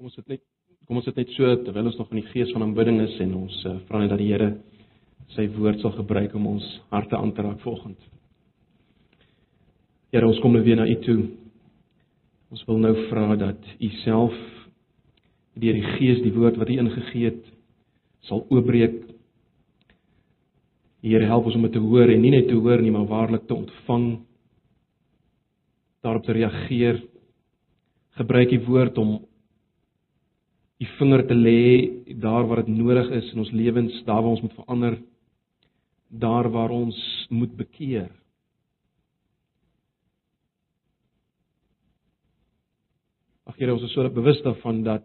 [0.00, 0.40] Kom ons sit net
[0.88, 3.34] kom ons sit net so terwyl ons nog in die gees van aanbidding is en
[3.36, 4.46] ons uh, vra net dat die Here
[5.34, 7.98] sy woord sal gebruik om ons harte aan te raak vanoggend.
[10.08, 11.18] Here, ons kom nou weer na U toe.
[12.48, 14.40] Ons wil nou vra dat U self
[15.60, 17.54] deur die Gees die woord wat U ingegee het
[18.24, 19.02] sal oopbreek.
[21.04, 23.44] Here, help ons om dit te hoor en nie net te hoor nie, maar waarlik
[23.44, 24.12] te ontvang.
[26.00, 27.04] Daarop te reageer.
[28.16, 29.18] Gebruik U woord om
[30.80, 34.44] die vinger te lê daar waar dit nodig is in ons lewens, daar waar ons
[34.46, 34.96] moet verander,
[36.08, 36.98] daar waar ons
[37.28, 38.08] moet bekeer.
[43.44, 45.04] Ag Here, ons is so bewus daarvan dat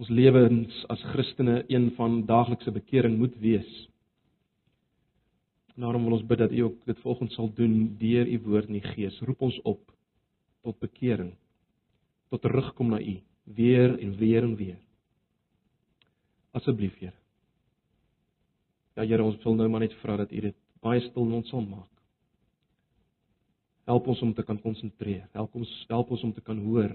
[0.00, 3.68] ons lewens as Christene een van daaglikse bekering moet wees.
[5.76, 8.78] Daarom wil ons bid dat U ook dit volgens sal doen deur U woord en
[8.78, 9.20] die Gees.
[9.20, 9.84] Roep ons op
[10.64, 11.34] tot bekering,
[12.32, 14.78] tot terugkom na U weer en weer en weer.
[16.50, 17.12] Asseblief, Here.
[18.94, 21.48] Ja, Here, ons wil nou maar net vra dat U dit baie stil in ons
[21.48, 21.88] sal maak.
[23.88, 25.24] Help ons om te kan konsentreer.
[25.32, 26.92] Help ons help ons om te kan hoor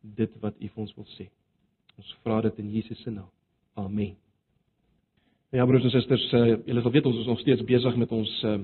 [0.00, 1.28] dit wat U vir ons wil sê.
[2.00, 3.30] Ons vra dit in Jesus se naam.
[3.78, 4.16] Amen.
[5.50, 8.32] Ja, broers en susters, uh, julle sal weet ons is nog steeds besig met ons
[8.46, 8.58] uh,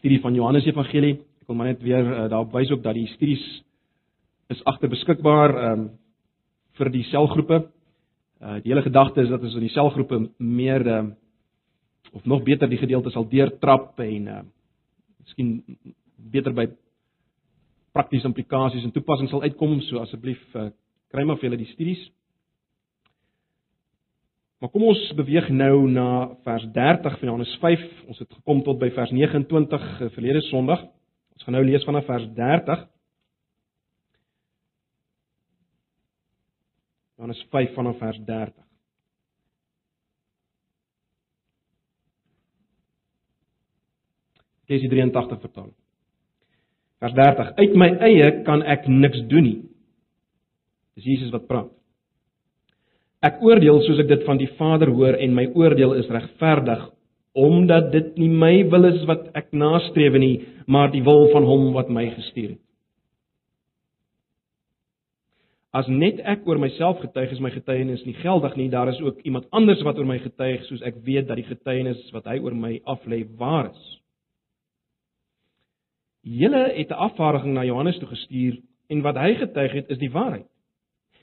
[0.00, 1.14] studie van Johannes Evangelie.
[1.42, 3.44] Ek wil maar net weer uh, daarop wys ook dat die studies
[4.48, 5.90] is agter beskikbaar ehm um,
[6.78, 7.66] vir die selgroepe.
[8.40, 11.16] Uh die hele gedagte is dat ons in die selgroepe meer ehm um,
[12.12, 14.42] of nog beter die gedeelte sal deurtrap en ehm uh,
[15.22, 15.62] miskien
[16.16, 16.66] beter by
[17.92, 19.80] praktiese implikasies en toepassings sal uitkom.
[19.88, 20.70] So asseblief uh,
[21.12, 22.02] kry maar vir julle die studies.
[24.62, 26.08] Maar kom ons beweeg nou na
[26.46, 27.86] vers 30 van Johannes 5.
[28.12, 30.84] Ons het gekom tot by vers 29 uh, verlede Sondag.
[31.34, 32.84] Ons gaan nou lees vanaf vers 30.
[37.16, 38.54] Johannes 5 vanaf vers 30.
[44.70, 45.74] Lees die 83 vertaling.
[47.02, 49.60] Vers 30: Uit my eie kan ek niks doen nie.
[50.96, 51.70] Dis Jesus wat praat.
[53.22, 56.88] Ek oordeel soos ek dit van die Vader hoor en my oordeel is regverdig
[57.38, 60.34] omdat dit nie my wil is wat ek nastreef nie,
[60.68, 62.61] maar die wil van hom wat my gestuur het.
[65.72, 69.22] As net ek oor myself getuig is my getuienis nie geldig nie, daar is ook
[69.24, 72.52] iemand anders wat oor my getuig soos ek weet dat die getuienis wat hy oor
[72.52, 73.86] my aflê waar is.
[76.22, 80.12] Julle het 'n afvaardiging na Johannes toe gestuur en wat hy getuig het is die
[80.12, 80.46] waarheid.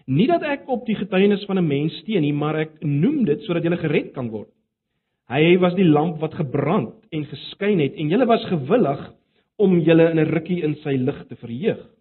[0.07, 3.41] Nie dat ek op die getuienis van 'n mens steun nie, maar ek noem dit
[3.41, 4.49] sodat julle gered kan word.
[5.29, 9.13] Hy was die lamp wat gebrand en geskyn het en julle was gewillig
[9.57, 11.98] om julle in 'n rukkie in sy lig te verheug.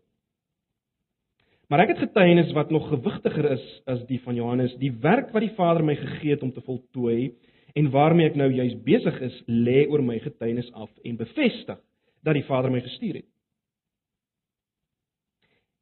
[1.69, 5.45] Maar ek het getuienis wat nog gewigtiger is as die van Johannes, die werk wat
[5.45, 7.35] die Vader my gegee het om te voltooi
[7.77, 11.77] en waarmee ek nou juis besig is, lê oor my getuienis af en bevestig
[12.25, 13.29] dat die Vader my gestuur het.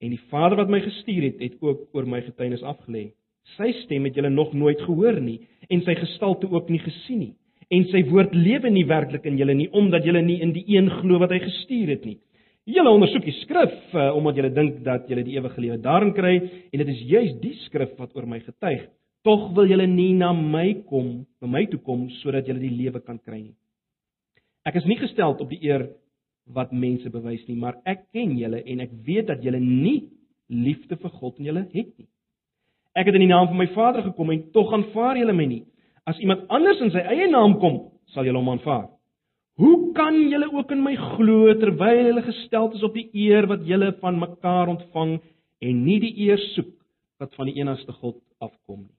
[0.03, 3.13] En die Vader wat my gestuur het, het ook oor my getuienis afgelê.
[3.55, 5.39] Sy stem het julle nog nooit gehoor nie
[5.71, 7.35] en sy gestalte ook nie gesien nie.
[7.71, 10.91] En sy woord lewe nie werklik in julle nie omdat julle nie in die een
[10.99, 12.19] glo wat hy gestuur het nie.
[12.67, 16.35] Julle ondersoek die skrif uh, omdat julle dink dat julle die ewige lewe daarin kry
[16.43, 18.89] en dit is juis die skrif wat oor my getuig.
[19.23, 22.99] Tog wil julle nie na my kom, na my toe kom sodat julle die lewe
[23.07, 23.55] kan kry nie.
[24.67, 25.87] Ek is nie gestel op die eer
[26.59, 30.09] wat mense bewys nie, maar ek ken julle en ek weet dat julle nie
[30.51, 32.09] liefde vir God in julle het nie.
[32.99, 35.63] Ek het in die naam van my Vader gekom en tog aanvaar julle my nie.
[36.07, 38.89] As iemand anders in sy eie naam kom, sal julle hom aanvaar.
[39.57, 43.65] Hoe kan julle ook in my glo terwyl julle gestel is op die eer wat
[43.65, 45.17] julle van mekaar ontvang
[45.65, 46.75] en nie die eer soek
[47.23, 48.97] wat van die enigste God afkom nie?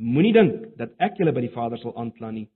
[0.00, 2.46] Moenie dink dat ek julle by die Vader sal aankla nie.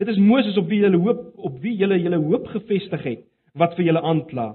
[0.00, 3.24] Dit is Moses op wie julle hoop op wie julle julle hoop gefestig het
[3.60, 4.54] wat vir julle aankla.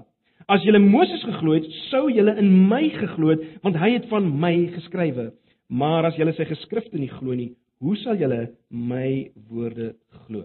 [0.50, 4.26] As julle Moses geglo het, sou julle in my geglo het want hy het van
[4.42, 5.30] my geskrywe.
[5.70, 9.94] Maar as julle sy geskrifte nie glo nie, Hoe sal julle my woorde
[10.26, 10.44] glo?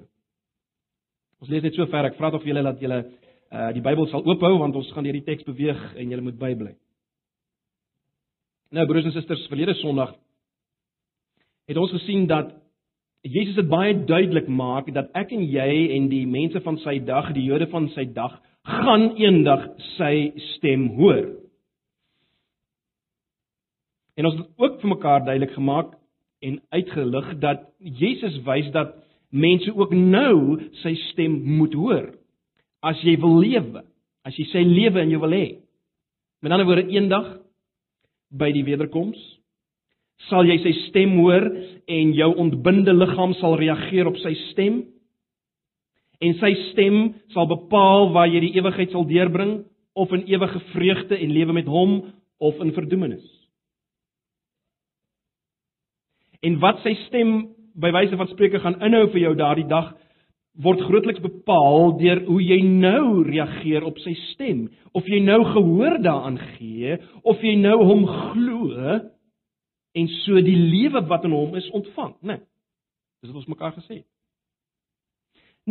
[1.43, 2.07] Ons lees net so ver.
[2.07, 3.03] Ek vra tog vir julle dat julle
[3.55, 6.39] uh die Bybel sal oophou want ons gaan deur die teks beweeg en julle moet
[6.39, 6.73] bybly.
[8.75, 10.15] Nou broers en susters, verlede Sondag
[11.69, 12.51] het ons gesien dat
[13.25, 17.31] Jesus dit baie duidelik maak dat ek en jy en die mense van sy dag,
[17.33, 18.35] die Jode van sy dag,
[18.65, 19.65] gaan eendag
[19.95, 21.23] sy stem hoor.
[24.15, 25.95] En ons het ook vir mekaar duidelik gemaak
[26.45, 28.94] en uitgelig dat Jesus wys dat
[29.36, 32.12] mense ook nou sy stem moet hoor.
[32.86, 33.81] As jy wil lewe,
[34.25, 35.45] as jy sy lewe in jou wil hê.
[36.45, 37.31] Met ander woorde eendag
[38.36, 39.19] by die wederkoms
[40.30, 41.44] sal jy sy stem hoor
[41.92, 44.83] en jou ontbinde liggaam sal reageer op sy stem.
[46.24, 47.00] En sy stem
[47.33, 49.57] sal bepaal waar jy die ewigheid sal deurbring
[49.95, 51.98] of in ewige vreugde en lewe met hom
[52.39, 53.25] of in verdoemenis.
[56.41, 57.37] En wat sy stem
[57.75, 59.93] by wyse van spreuke gaan inhou vir jou daardie dag
[60.63, 65.97] word grootliks bepaal deur hoe jy nou reageer op sy stem, of jy nou gehoor
[66.03, 66.95] daaraan gee
[67.27, 68.99] of jy nou hom glo
[69.95, 72.38] en so die lewe wat in hom is ontvang, né?
[72.38, 72.43] Nee,
[73.23, 74.07] dis wat ons mekaar gesê het.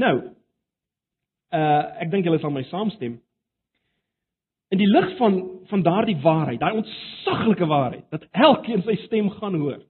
[0.01, 0.15] Nou,
[1.55, 3.19] uh ek dink julle sal my saamstem.
[4.75, 5.37] In die lig van
[5.71, 9.81] van daardie waarheid, daai ontsaglike waarheid dat elkeen sy stem gaan hoor.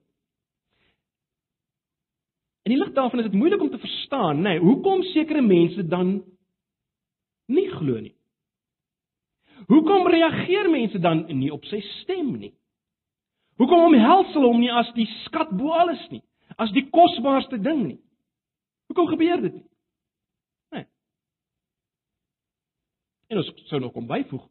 [2.65, 5.83] In die lig daarvan is dit moeilik om te verstaan, nê, nee, hoekom sekere mense
[5.87, 6.15] dan
[7.45, 8.15] nie glo nie.
[9.69, 12.55] Hoekom reageer mense dan nie op sy stem nie?
[13.61, 16.23] Hoekom omhels hulle hom nie as die skat bo alles nie,
[16.57, 17.99] as die kosbaarste ding nie?
[18.89, 19.65] Hoekom gebeur dit nie?
[20.73, 20.89] Nee.
[23.29, 24.49] En ons sou nog kom byvoeg.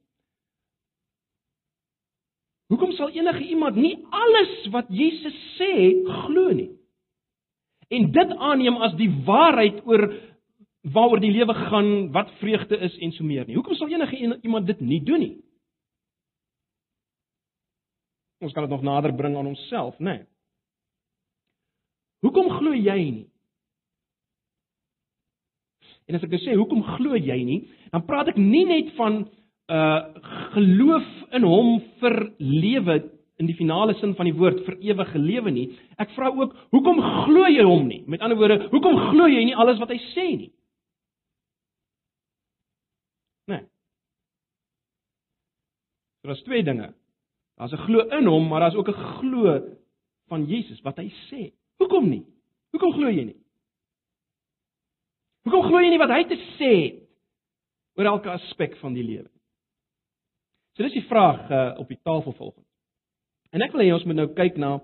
[2.70, 5.74] Hoekom sal enige iemand nie alles wat Jesus sê
[6.22, 6.70] glo nie?
[7.94, 10.08] En dit aanneem as die waarheid oor
[10.94, 13.56] waaroor die lewe gaan, wat vreugde is en so meer nie.
[13.56, 15.34] Hoekom sal enige iemand dit nie doen nie?
[18.44, 20.18] Ons kan dit nog nader bring aan onsself, né?
[20.18, 20.26] Nee.
[22.24, 23.26] Hoekom glo jy nie?
[26.08, 27.62] En as ek nou sê hoekom glo jy nie,
[27.92, 29.24] dan praat ek nie net van
[29.72, 30.00] uh
[30.52, 31.68] geloof in hom
[32.00, 32.98] vir lewe
[33.36, 35.66] in die finale sin van die woord vir ewige lewe nie.
[35.98, 38.02] Ek vra ook, hoekom glo jy hom nie?
[38.06, 40.50] Met ander woorde, hoekom glo jy nie alles wat hy sê nie?
[43.50, 43.64] Nee.
[46.24, 46.92] Daar's twee dinge.
[47.58, 49.60] Daar's 'n glo in hom, maar daar's ook 'n glo
[50.28, 51.52] van Jesus wat hy sê.
[51.78, 52.24] Hoekom nie?
[52.70, 53.40] Hoekom glo jy nie?
[55.44, 57.02] Hoekom glo jy nie wat hy te sê het
[57.96, 59.30] oor elke aspek van die lewe?
[60.74, 62.73] So dis die vraag uh, op die tafel volgens.
[63.54, 64.76] En ek wil hê ons moet nou kyk na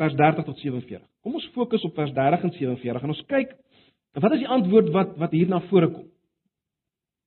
[0.00, 1.02] vers 30 tot 47.
[1.22, 3.56] Kom ons fokus op vers 30 en 47 en ons kyk
[4.22, 6.06] wat is die antwoord wat wat hier na vore kom?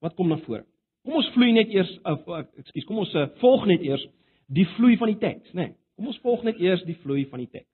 [0.06, 0.64] Wat kom na vore?
[1.06, 2.28] Kom ons vloei net eers of
[2.62, 4.04] ekskuus, kom ons uh, volg net eers
[4.54, 5.70] die vloei van die teks, nê?
[5.72, 7.70] Nee, kom ons volg net eers die vloei van die teks.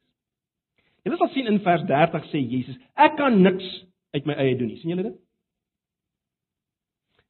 [1.05, 3.67] Julle sal sien in vers 30 sê Jesus, ek kan niks
[4.15, 4.79] uit my eie doen nie.
[4.81, 5.17] sien julle dit?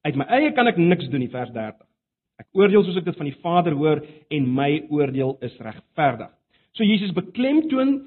[0.09, 1.85] Uit my eie kan ek niks doen nie vers 30.
[2.41, 4.01] Ek oordeel soos ek dit van die Vader hoor
[4.33, 6.31] en my oordeel is regverdig.
[6.77, 7.99] So Jesus beklemtoon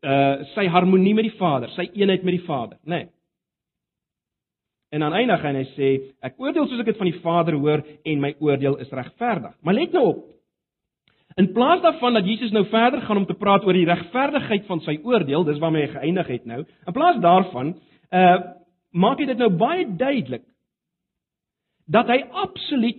[0.00, 3.02] uh sy harmonie met die Vader, sy eenheid met die Vader, né?
[3.02, 3.10] Nee.
[4.92, 5.88] En dan eindig hy en hy sê
[6.24, 9.54] ek oordeel soos ek dit van die Vader hoor en my oordeel is regverdig.
[9.64, 10.22] Maar let nou op.
[11.40, 14.82] In plaas daarvan dat Jesus nou verder gaan om te praat oor die regverdigheid van
[14.84, 16.60] sy oordeel, dis waarmee hy geëindig het nou.
[16.86, 17.76] In plaas daarvan
[18.12, 18.34] uh
[18.92, 20.42] maak hy dit nou baie duidelik
[21.88, 22.98] dat hy absoluut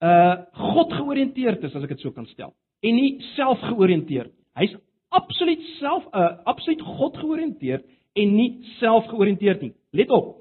[0.00, 0.34] uh
[0.72, 4.32] God georiënteerd is as ek dit so kan stel en nie self georiënteerd.
[4.56, 4.72] Hy's
[5.12, 7.84] absoluut self uh absoluut God georiënteerd
[8.20, 9.74] en nie self georiënteerd nie.
[9.92, 10.36] Let op.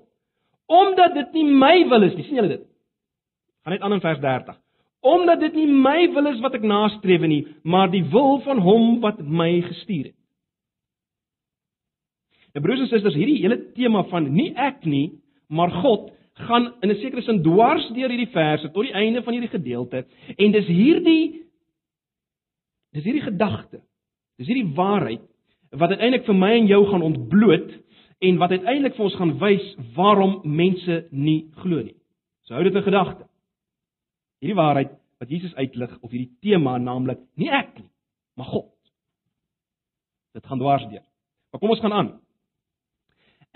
[0.70, 2.66] Omdat dit nie my wil is nie, sien julle dit?
[3.66, 4.60] Gaan net aan in vers 30.
[5.00, 9.00] Omdat dit nie my wil is wat ek nastreef nie, maar die wil van hom
[9.04, 10.16] wat my gestuur het.
[12.54, 16.10] Nou broers en susters, hierdie hele tema van nie ek nie, maar God
[16.40, 20.06] gaan in 'n sekere sin dwars deur hierdie verse tot die einde van hierdie gedeelte.
[20.38, 21.46] En dis hierdie
[22.92, 23.82] dis hierdie gedagte
[24.38, 25.22] dis hierdie waarheid
[25.70, 27.74] wat uiteindelik vir my en jou gaan ontbloot
[28.20, 31.96] en wat uiteindelik vir ons gaan wys waarom mense nie glo nie.
[32.44, 33.28] So hou dit in gedagte.
[34.42, 37.90] Hierdie waarheid wat Jesus uitlig of hierdie tema naamlik nie ek nie
[38.40, 38.72] maar God.
[40.34, 41.04] Dit gaan dwars deur.
[41.52, 42.10] Maar kom ons gaan aan.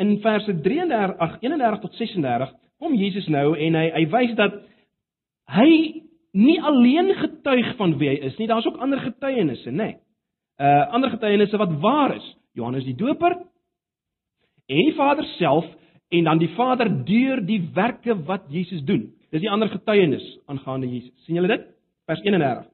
[0.02, 2.52] In verse 33 ag 31 tot 36
[2.84, 4.60] kom Jesus nou en hy hy wys dat
[5.56, 5.70] hy
[6.34, 9.94] nie alleen getuig van wie hy is nie, daar's ook ander getuienisse, nê.
[9.94, 10.00] Nee.
[10.62, 12.26] Uh ander getuienisse wat waar is.
[12.54, 13.38] Johannes die Doper
[14.70, 15.66] en die Vader self
[16.14, 19.08] en dan die Vader deur die werke wat Jesus doen.
[19.34, 21.14] Dis die ander getuienis aangaande Jesus.
[21.26, 21.66] sien julle dit?
[22.06, 22.68] Vers 31.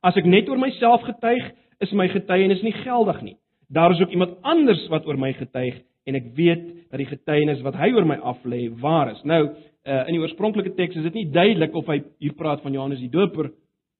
[0.00, 1.50] As ek net oor myself getuig,
[1.84, 3.36] is my getuienis nie geldig nie.
[3.68, 7.60] Daar is ook iemand anders wat oor my getuig en ek weet dat die getuienis
[7.66, 9.20] wat hy oor my aflê waar is.
[9.28, 12.76] Nou, uh, in die oorspronklike teks is dit nie duidelik of hy hier praat van
[12.76, 13.50] Johannes die Doper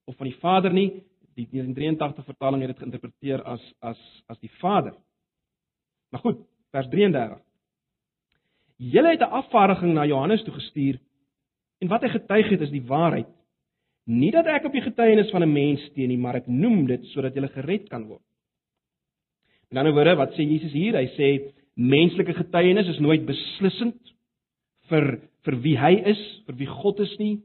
[0.09, 0.89] of van die Vader nie.
[1.39, 4.01] Die 1983 vertaling het dit geïnterpreteer as as
[4.33, 4.97] as die Vader.
[6.11, 6.41] Maar goed,
[6.75, 7.39] vers 33.
[8.79, 10.99] Julle het 'n afvaardiging na Johannes toe gestuur
[11.81, 13.29] en wat hy getuig het is die waarheid
[14.09, 17.05] Nie dat ek op die getuienis van 'n mens steun nie, maar ek noem dit
[17.13, 18.23] sodat jy gered kan word.
[19.71, 20.97] In ander woorde, wat sê Jesus hier?
[20.97, 23.99] Hy sê menslike getuienis is nooit beslissend
[24.91, 27.39] vir vir wie hy is, vir wie God is nie.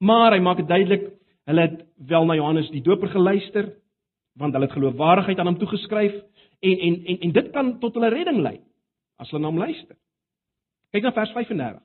[0.00, 1.04] Maar hy maak dit duidelik,
[1.50, 3.68] hulle het wel na Johannes die Doper geluister,
[4.38, 6.16] want hulle het geloofwaardigheid aan hom toegeskryf
[6.64, 8.56] en en en en dit kan tot hulle redding lei
[9.18, 9.96] as hulle na hom luister.
[10.94, 11.82] Kyk na vers 35.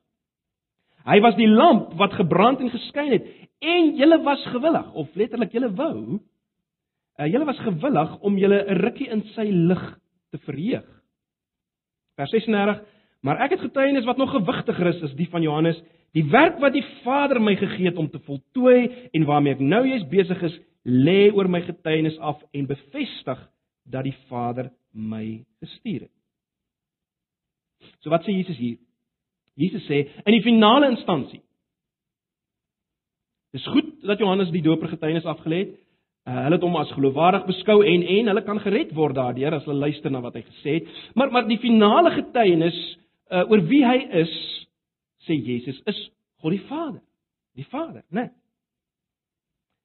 [1.03, 3.25] Hy was die lamp wat gebrand en geskyn het
[3.63, 5.97] en julle was gewillig of letterlik julle wou
[7.19, 9.83] uh, julle was gewillig om julle 'n rukkie in sy lig
[10.33, 10.89] te verheug.
[12.17, 12.81] Vers 36
[13.23, 15.79] Maar ek het getuienis wat nog gewigtiger is as die van Johannes,
[16.11, 19.85] die werk wat die Vader my gegee het om te voltooi en waarmee ek nou
[19.87, 23.45] juis besig is, lê oor my getuienis af en bevestig
[23.87, 26.15] dat die Vader my gestuur het.
[28.03, 28.77] So wat sê Jesus hier?
[29.55, 31.39] Jesus sê in die finale instansie.
[33.55, 35.73] Dis goed dat Johannes die doper getuienis afgelê het.
[36.23, 39.65] Uh, hulle het hom as geloofwaardig beskou en en hulle kan gered word daardeur as
[39.67, 40.91] hulle luister na wat hy gesê het.
[41.19, 42.77] Maar maar die finale getuienis
[43.27, 44.31] uh, oor wie hy is,
[45.27, 45.99] sê Jesus, is
[46.39, 47.01] God die Vader.
[47.59, 48.21] Die Vader, né?
[48.21, 48.31] Nee.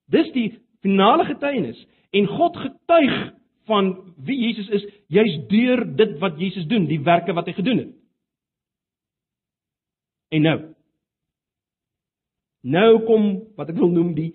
[0.08, 0.46] Dis die
[0.80, 1.80] finale getuienis
[2.16, 3.16] en God getuig
[3.68, 3.92] van
[4.24, 7.94] wie Jesus is juis deur dit wat Jesus doen, die werke wat hy gedoen het.
[10.32, 10.58] En nou.
[12.62, 13.26] Nou kom
[13.58, 14.30] wat ek wil noem die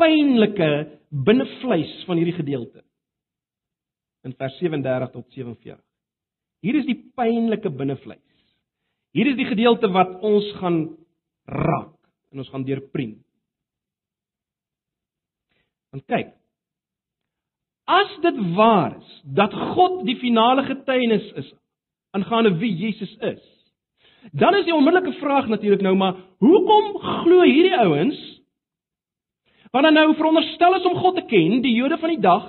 [0.00, 0.70] pynlike
[1.24, 2.82] binnevleis van hierdie gedeelte.
[4.24, 5.80] In vers 37 tot 47.
[6.64, 8.20] Hier is die pynlike binnevleis.
[9.14, 10.78] Hier is die gedeelte wat ons gaan
[11.46, 11.92] raak
[12.32, 13.18] en ons gaan deurpriem.
[15.94, 16.32] Want kyk.
[17.84, 21.52] As dit waar is dat God die finale getuienis is
[22.16, 23.42] aangaande wie Jesus is,
[24.32, 28.33] Dan is die onmiddellike vraag natuurlik nou maar, hoekom glo hierdie ouens
[29.74, 32.44] wat dan nou veronderstel is om God te ken, die Jode van die dag?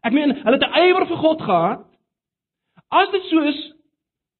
[0.00, 1.84] Ek meen, hulle het 'n ywer vir God gehad.
[2.88, 3.74] As dit so is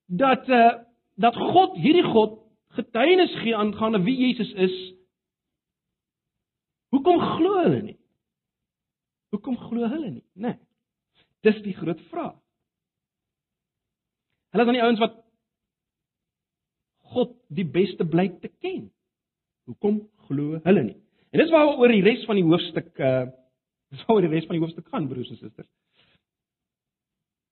[0.06, 0.72] dat uh
[1.18, 2.38] dat God hierdie God
[2.68, 4.94] getuienis gee aangaande wie Jesus is,
[6.94, 7.98] hoekom glo hulle nie?
[9.30, 10.24] Hoekom glo hulle nie?
[10.32, 10.56] Nee.
[11.42, 12.38] Dis die groot vraag.
[14.50, 15.18] Hulle is dan die ouens wat
[16.98, 18.92] God die beste blyk te ken.
[19.64, 21.07] Hoekom glo hulle nie?
[21.32, 23.26] En dis waaroor die res van die hoofstuk uh
[23.88, 25.68] dis waaroor die res van die hoofstuk gaan, broers en susters.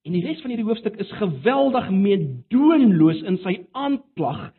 [0.06, 4.50] En die res van hierdie hoofstuk is geweldig meedoenloos in sy aanklag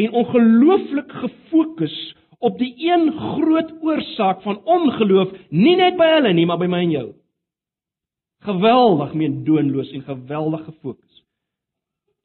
[0.00, 1.96] en ongelooflik gefokus
[2.44, 6.80] op die een groot oorsaak van ongeloof, nie net by hulle nie, maar by my
[6.84, 7.06] en jou.
[8.44, 11.22] Geweldig meedoenloos en geweldig gefokus.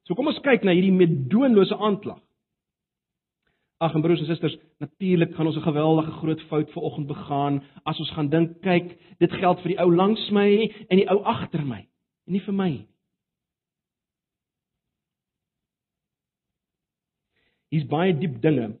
[0.04, 2.20] So kom ons kyk na hierdie medoonlose aanklag.
[3.80, 7.98] Ag en broers en susters, natuurlik gaan ons 'n geweldige groot fout vanoggend begaan as
[7.98, 11.64] ons gaan dink, kyk, dit geld vir die ou langs my en die ou agter
[11.64, 11.88] my,
[12.26, 12.88] en nie vir my nie.
[17.70, 18.78] Hier's baie diep dinge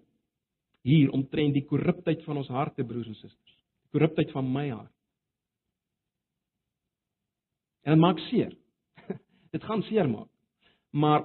[0.82, 3.54] hier omtrent die korruptheid van ons harte, broers en susters.
[3.82, 4.92] Die korruptheid van my hart.
[7.84, 8.56] En dit maak seer.
[9.52, 10.28] dit gaan seer maak
[10.90, 11.24] maar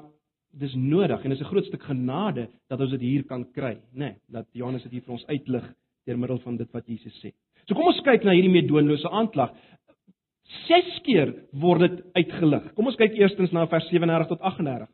[0.59, 4.00] dis nodig en dis 'n groot stuk genade dat ons dit hier kan kry, nê,
[4.00, 5.74] nee, dat Johannes dit hier vir ons uitlig
[6.05, 7.31] deur middel van dit wat Jesus sê.
[7.65, 9.53] So kom ons kyk na hierdie meedoenlose aanklag.
[10.67, 12.74] Ses keer word dit uitgelig.
[12.75, 14.88] Kom ons kyk eerstens na vers 37 tot 38.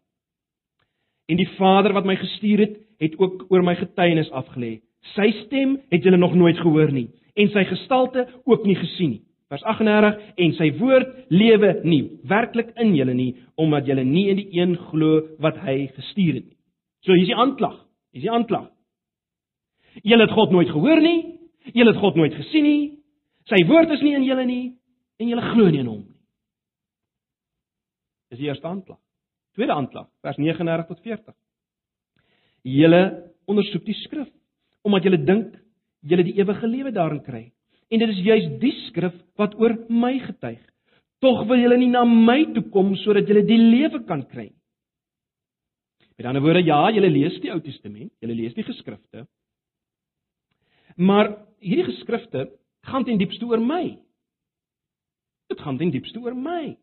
[1.28, 4.80] En die Vader wat my gestuur het, het ook oor my getuienis afgelê.
[5.16, 9.22] Sy stem het julle nog nooit gehoor nie en sy gestalte ook nie gesien nie.
[9.52, 14.40] Vers 38 en sy woord lewe nie werklik in julle nie omdat julle nie in
[14.40, 16.58] die een glo wat hy gestuur het nie.
[17.04, 17.76] So hier's die aanklag.
[18.16, 18.70] Hier's die aanklag.
[20.08, 21.20] Julle het God nooit gehoor nie.
[21.76, 22.82] Julle het God nooit gesien nie.
[23.52, 24.66] Sy woord is nie in julle nie
[25.20, 26.18] en julle glo nie in hom nie.
[28.32, 29.02] Dis die eerste aanklag.
[29.58, 31.36] Tweede aanklag, vers 39 tot 40.
[32.72, 33.02] Julle
[33.52, 34.30] ondersoek die skrif
[34.88, 35.58] omdat julle dink
[36.08, 37.50] julle die ewige lewe daarin kry.
[37.92, 40.62] En dit is juis die skrif wat oor my getuig.
[41.22, 44.62] Tog wil julle nie na my toe kom sodat julle die lewe kan kry nie.
[46.18, 49.24] Met ander woorde, ja, julle lees die Ou Testament, julle lees die geskrifte.
[51.02, 51.32] Maar
[51.64, 52.50] hierdie geskrifte
[52.86, 53.96] gaan ten diepste oor my.
[55.50, 56.76] Dit gaan ten diepste oor my.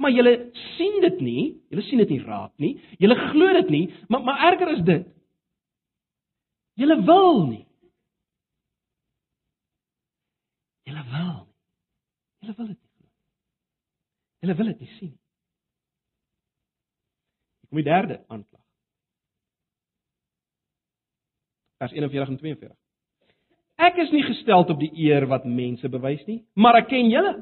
[0.00, 0.32] Maar julle
[0.76, 2.72] sien dit nie, julle sien dit nie raak nie.
[3.02, 5.06] Julle glo dit nie, maar maar erger is dit.
[6.80, 7.66] Julle wil nie.
[10.92, 11.36] Julle wil.
[12.42, 13.08] Julle wil dit nie glo.
[14.42, 15.12] Julle wil dit nie sien.
[17.68, 18.60] Kom die derde aanklag.
[21.80, 22.74] Vers 41 en 42.
[23.82, 27.32] Ek is nie gestel op die eer wat mense bewys nie, maar ek ken julle.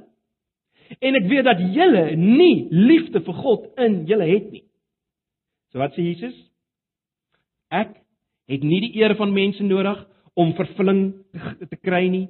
[1.02, 4.64] En ek weet dat julle nie liefde vir God in julle het nie.
[5.74, 6.38] So wat sê Jesus?
[7.70, 7.98] Ek
[8.50, 9.98] het nie die eer van mense nodig
[10.38, 11.02] om vervulling
[11.34, 12.28] te, te kry nie,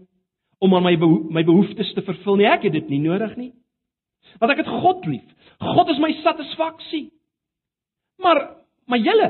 [0.60, 2.48] om aan my beho my behoeftes te vervul nie.
[2.48, 3.52] Ek het dit nie nodig nie.
[4.40, 5.26] Want ek het God lief.
[5.60, 7.08] God is my satisfaksie.
[8.20, 8.42] Maar
[8.90, 9.28] maar julle,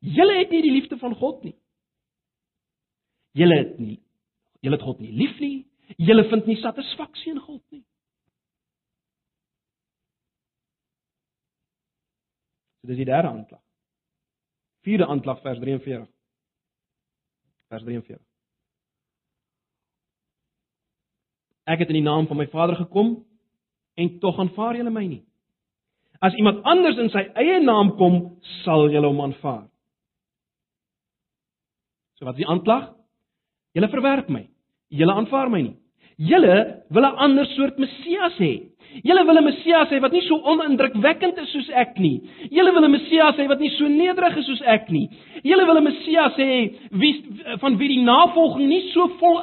[0.00, 1.56] julle het nie die liefde van God nie.
[3.38, 4.00] Julle het nie
[4.60, 5.64] julle het God nie lief nie.
[5.98, 7.82] Julle vind nie satisfaksie in God nie.
[12.80, 13.62] So dis die derde aanklag.
[14.86, 16.08] Vierde aanklag vers 43.
[17.68, 18.29] Vers 43.
[21.70, 23.20] Ek het in die naam van my Vader gekom
[23.94, 25.22] en tog aanvaar julle my nie.
[26.20, 28.16] As iemand anders in sy eie naam kom,
[28.64, 29.68] sal julle hom aanvaar.
[32.18, 32.90] So wat is die aanklag?
[33.76, 34.42] Julle verwerp my.
[34.90, 35.76] Julle aanvaar my nie.
[36.20, 38.68] Julle wil 'n ander soort Messias hê.
[39.02, 42.20] Julle wil 'n Messias hê wat nie so onindrukwekkend is soos ek nie.
[42.50, 45.08] Julle wil 'n Messias hê wat nie so nederig is soos ek nie.
[45.42, 47.24] Julle wil 'n Messias hê wie
[47.60, 49.40] van wie die navolging nie so vol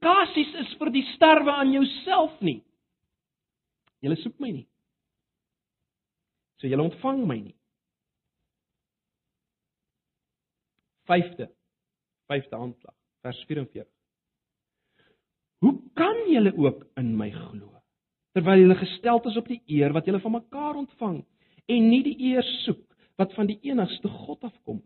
[0.00, 2.62] implikasies is vir die sterwe aan jouself nie.
[4.00, 4.66] Julle soek my nie.
[6.60, 7.56] So julle ontvang my nie.
[11.08, 11.50] Vyfde.
[12.30, 13.86] Vyfde aanklag, vers 44.
[15.60, 17.68] Hoe kan julle ook in my glo
[18.30, 21.16] terwyl julle gestel is op die eer wat julle van mekaar ontvang
[21.66, 22.84] en nie die eer soek
[23.18, 24.78] wat van die enigste God afkom?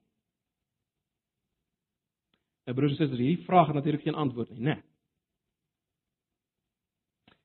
[2.64, 4.78] My broers en susters, hierdie vraag het natuurlik geen antwoord nie, né?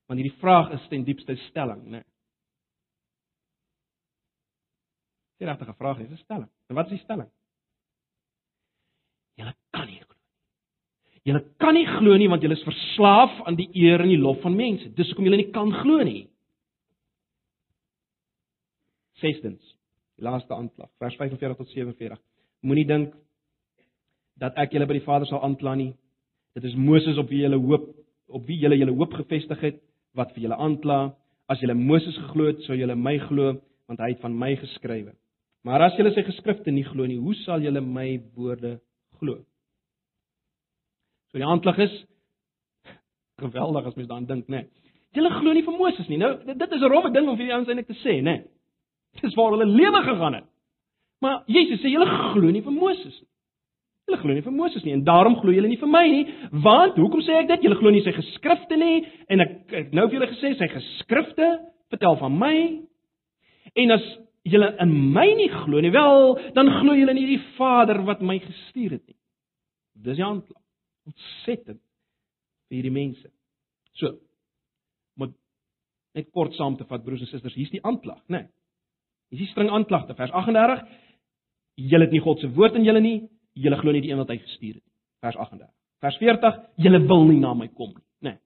[0.10, 2.02] Want hierdie vraag is ten diepste stelling, né?
[5.38, 6.50] Dit is 'n vraag, dis 'n stelling.
[6.68, 7.30] En wat is die stelling?
[9.36, 11.22] Julle kan nie glo nie.
[11.24, 14.42] Julle kan nie glo nie want julle is verslaaf aan die eer en die lof
[14.42, 14.94] van mense.
[14.94, 16.30] Dis hoekom julle nie kan glo nie.
[19.14, 19.78] Sestens,
[20.16, 22.20] laaste aanklag, vers 45 tot 47.
[22.62, 23.16] Moenie dink
[24.34, 25.94] dat ek julle by die Vader sal aankla nie.
[26.54, 27.96] Dit is Moses op wie julle hoop,
[28.28, 31.00] op wie julle julle hoop gefestig het wat vir julle aankla.
[31.50, 33.58] As julle Moses geglo het, sou julle my glo
[33.90, 35.16] want hy het van my geskrywe.
[35.66, 38.76] Maar as julle sy geskrifte nie glo nie, hoe sal julle my woorde
[39.18, 39.40] glo?
[41.32, 41.96] So die aanklag is
[43.44, 44.62] geweldig as mens daaraan dink, né?
[44.62, 44.94] Nee.
[45.18, 46.20] Julle glo nie vir Moses nie.
[46.22, 48.38] Nou dit is 'n rowwe ding om vir die ouens eintlik te sê, né?
[48.38, 49.22] Nee.
[49.22, 50.48] Dis waar hulle lewe gegaan het.
[51.20, 53.30] Maar Jesus sê julle glo nie vir Moses nie.
[54.10, 56.24] Julle glo nie vir Moses nie en daarom glo julle nie vir my nie,
[56.66, 57.68] want hoekom sê ek dit?
[57.68, 61.50] Julle glo nie sy geskrifte nie en ek, ek nou vir julle gesê sy geskrifte
[61.94, 62.56] vertel van my.
[63.78, 64.08] En as
[64.50, 68.40] julle in my nie glo nie, wel, dan glo julle nie die Vader wat my
[68.42, 69.18] gestuur het nie.
[69.94, 70.62] Dis die aanklag.
[71.06, 71.82] Ontsettend
[72.70, 73.30] vir hierdie mense.
[74.02, 74.16] So,
[75.22, 75.36] moet
[76.18, 78.48] net kort saam te vat broers en susters, hier's die aanklag, né?
[78.48, 78.54] Nee.
[79.30, 80.88] Hier's die string aanklagte, vers 38.
[81.90, 83.20] Julle het nie God se woord in julle nie,
[83.54, 84.96] julle glo nie die een wat hy gestuur het nie.
[85.26, 85.74] Vers 38.
[86.00, 88.32] Vers 40, julle wil nie na my kom nie, né?
[88.32, 88.40] Nee.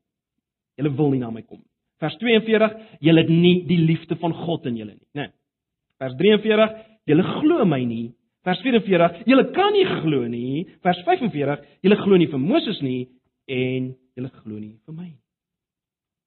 [0.81, 1.69] Julle wil nie na my kom nie.
[2.01, 5.27] Vers 42, julle het nie die liefde van God in julle nie, né?
[5.27, 5.33] Nee.
[6.01, 6.77] Vers 43,
[7.11, 8.07] julle glo my nie.
[8.43, 10.65] Vers 44, julle kan nie glo nie.
[10.83, 13.05] Vers 45, julle glo nie vir Moses nie
[13.47, 15.21] en julle glo nie vir my nie.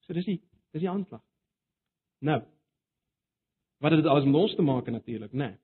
[0.07, 0.39] So dis die
[0.73, 1.25] dis die aanklag.
[2.25, 2.41] Nou.
[3.83, 5.51] Wat het dit alles met ons te maak natuurlik, né?
[5.51, 5.63] Nee.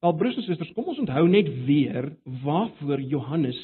[0.00, 2.12] Wel broers en susters, kom ons onthou net weer
[2.44, 3.58] waarvoor Johannes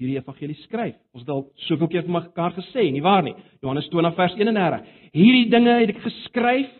[0.00, 0.96] hierdie evangelie skryf.
[1.12, 3.34] Ons het al soveel keer vir mekaar gesê, nie waar nie?
[3.60, 4.86] Johannes 20 vers 31.
[5.16, 6.70] Hierdie dinge het ek geskryf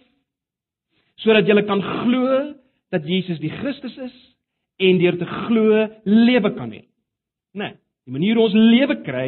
[1.20, 2.38] sodat julle kan glo
[2.94, 4.14] dat Jesus die Christus is
[4.80, 6.86] en deur te glo lewe kan hê.
[7.52, 7.66] Né?
[7.66, 7.76] Nee,
[8.08, 9.26] die manier hoe ons lewe kry,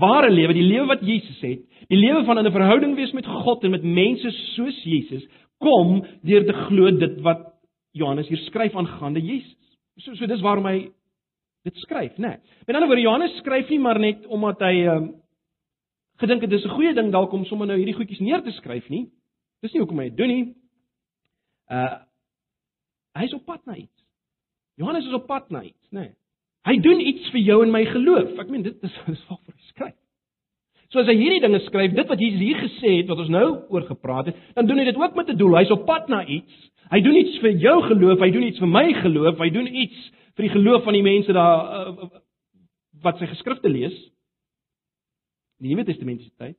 [0.00, 3.64] ware lewe, die lewe wat Jesus het, die lewe van 'n verhouding wees met God
[3.64, 5.26] en met mense soos Jesus,
[5.60, 7.53] kom deur te glo dit wat
[7.94, 9.56] Johannes hier skryf aangaande Jesus.
[10.02, 10.90] So so dis waarom hy
[11.64, 12.34] dit skryf, né?
[12.34, 12.56] Nee.
[12.66, 15.12] Met ander woorde Johannes skryf nie maar net omdat hy um,
[16.20, 18.88] gedink het dis 'n goeie ding dalk om sommer nou hierdie goedjies neer te skryf
[18.88, 19.08] nie.
[19.62, 20.54] Dis nie hoekom hy dit doen nie.
[21.70, 21.98] Uh
[23.14, 24.04] hy's op pad na iets.
[24.76, 26.00] Johannes is op pad na iets, né?
[26.00, 26.14] Nee.
[26.64, 28.38] Hy doen iets vir jou en my geloof.
[28.40, 29.96] Ek meen dit is dis wat hy skryf.
[30.90, 33.48] So as hy hierdie dinge skryf, dit wat Jesus hier gesê het wat ons nou
[33.74, 35.56] oor gepraat het, dan doen hy dit ook met 'n doel.
[35.58, 36.70] Hy's op pad na iets.
[36.92, 40.08] Hy doen iets vir jou geloof, hy doen iets vir my geloof, hy doen iets
[40.36, 42.08] vir die geloof van die mense daar uh,
[43.04, 43.94] wat sy geskrifte lees.
[45.62, 46.58] Die Nuwe Testamentiese tyd.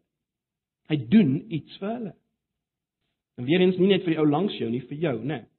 [0.90, 2.16] Hy doen iets vir hulle.
[3.36, 5.44] En weer eens nie net vir die ou langs jou nie, vir jou, né?
[5.44, 5.52] Nee.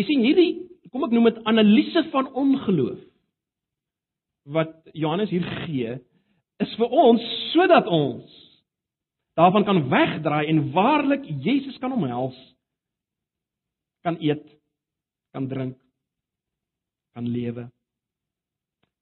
[0.00, 0.52] Jy sien hierdie,
[0.90, 3.00] kom ek noem dit analise van ongeloof.
[4.44, 5.98] wat Johannes hier gee
[6.62, 8.38] is vir ons sodat ons
[9.38, 12.36] daarvan kan wegdraai en waarlik Jesus kan omhels,
[14.02, 14.44] kan eet,
[15.32, 15.78] kan drink,
[17.14, 17.68] kan lewe.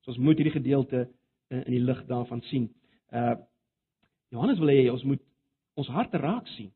[0.04, 1.06] So ons moet hierdie gedeelte
[1.50, 2.68] in die lig daarvan sien.
[3.12, 3.36] Uh
[4.30, 5.22] Johannes wil hê ons moet
[5.74, 6.68] ons harte raak sien.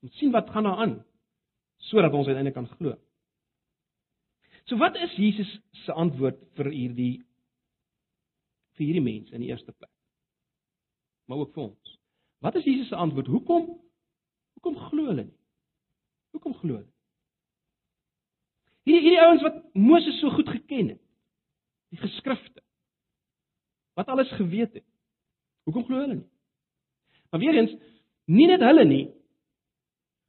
[0.00, 0.96] Ons moet sien wat gaan daar aan
[1.86, 2.96] sodat ons uiteindelik kan glo.
[4.66, 5.50] So wat is Jesus
[5.84, 7.12] se antwoord vir hierdie
[8.76, 9.92] vir hierdie mense in die eerste plek?
[11.30, 11.94] Maar ook vir ons.
[12.42, 13.30] Wat is Jesus se antwoord?
[13.30, 13.70] Hoekom
[14.56, 15.38] hoekom glo hulle nie?
[16.34, 16.95] Hoekom glo hulle?
[18.86, 21.02] Hierdie hierdie ouens wat Moses so goed geken het.
[21.94, 22.62] Die geskrifte.
[23.98, 24.86] Wat alles geweet het.
[25.66, 26.28] Hoekom glo hulle nie?
[27.30, 27.72] Maar weer eens,
[28.30, 29.06] nie net hulle nie.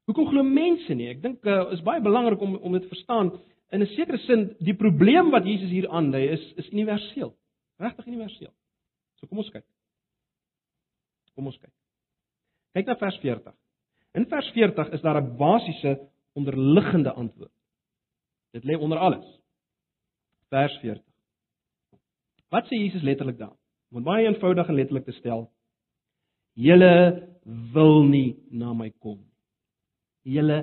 [0.10, 1.12] Hoekom glo mense nie?
[1.12, 3.34] Ek dink uh, is baie belangrik om om dit te verstaan.
[3.76, 7.36] In 'n sekere sin, die probleem wat Jesus hier aandui is is universeel.
[7.78, 8.54] Regtig universeel.
[9.20, 9.66] So kom ons kyk.
[11.36, 11.74] Kom ons kyk.
[12.74, 13.54] Kyk na vers 40.
[14.18, 16.00] In vers 40 is daar 'n basiese
[16.34, 17.57] onderliggende antwoord.
[18.58, 19.28] Dit lê onder alles.
[20.50, 21.04] Vers 40.
[22.50, 23.54] Wat sê Jesus letterlik daar?
[23.94, 25.46] Om baie eenvoudig en letterlik te stel,
[26.58, 27.28] Julle
[27.74, 29.34] wil nie na my kom nie.
[30.38, 30.58] Julle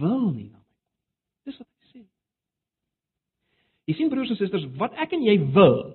[0.00, 0.88] wil nie na my kom.
[1.46, 2.02] Dis wat hy sê.
[3.86, 5.94] Jy sien broers en susters, wat ek en jy wil,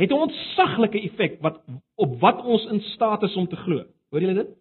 [0.00, 1.60] het 'n ontsaglike effek wat
[2.00, 3.84] op wat ons in staat is om te glo.
[4.10, 4.56] Hoor julle dit?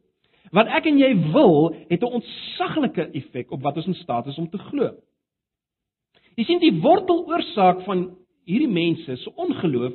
[0.52, 4.38] Wat ek en jy wil, het 'n ontsaglike effek op wat ons in staat is
[4.38, 5.00] om te glo.
[6.38, 8.18] Jy sien die worteloorsaak van
[8.50, 9.94] hierdie mense se ongeloof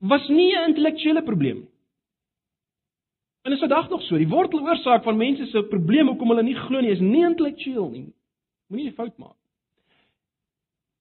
[0.00, 1.72] was nie 'n intellektuele probleem nie.
[3.42, 4.16] En is vandag nog so.
[4.16, 8.12] Die worteloorsaak van mense se probleme hoekom hulle nie glo nie is nie intellektueel nie.
[8.68, 9.36] Moenie 'n fout maak.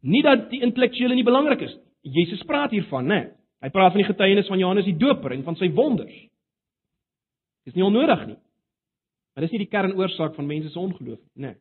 [0.02, 1.92] Nie dat die intellektuele nie belangrik is nie.
[2.02, 3.36] Jesus praat hiervan, né?
[3.62, 6.28] Hy praat van die getuienis van Johannes die Doper en van sy wonders.
[7.66, 8.38] Dis nie onnodig nie.
[9.34, 11.56] Maar dis nie die kernoorsaak van mense se ongeloof nie, né?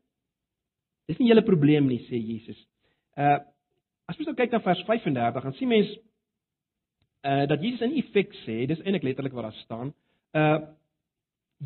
[1.10, 2.58] Dis nie julle probleem nie, sê Jesus.
[3.18, 3.40] Uh
[4.10, 5.90] as jy nou kyk na vers 35, dan sien mens
[7.26, 9.92] uh dat Jesus in effek sê, dis eintlik letterlik wat daar staan,
[10.38, 10.58] uh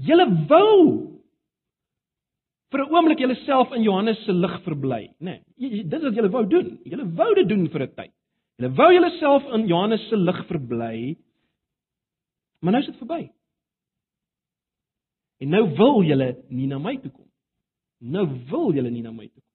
[0.08, 0.80] julle wou
[2.74, 5.38] vir 'n oomblik julleself in Johannes se lig verbly, nê.
[5.56, 6.78] Nee, dit is wat julle wou doen.
[6.84, 8.12] Julle wou dit doen vir 'n tyd.
[8.58, 11.16] Julle wou julleself in Johannes se lig verbly.
[12.60, 13.30] Maar nou is dit verby.
[15.40, 17.23] En nou wil julle nie na my toe kom.
[17.98, 19.50] Nou wil julle nie na my toe kom.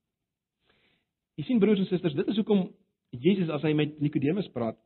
[1.39, 2.67] Jy sien broers en susters, dit is hoekom
[3.11, 4.79] Jesus as hy met Nikodemus praat,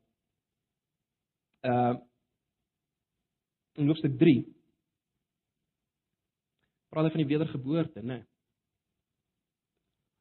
[1.68, 1.96] uh
[3.74, 4.44] in hoofstuk 3
[6.94, 8.20] praat hy van die wedergeboorte, né?
[8.20, 8.26] Nee.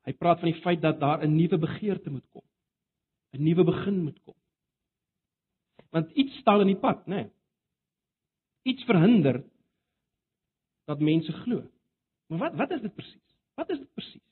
[0.08, 2.42] Hy praat van die feit dat daar 'n nuwe begeerte moet kom.
[3.32, 4.34] 'n Nuwe begin moet kom.
[5.90, 7.14] Want iets staan in die pad, né?
[7.14, 7.30] Nee.
[8.62, 9.44] Iets verhinder
[10.84, 11.70] dat mense glo.
[12.32, 13.36] Maar wat wat is dit presies?
[13.54, 14.22] Wat is dit presies?